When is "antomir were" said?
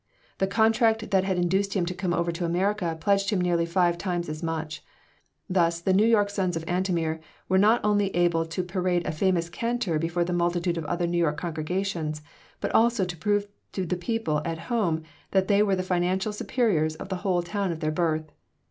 6.65-7.59